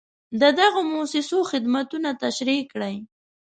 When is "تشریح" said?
2.23-2.61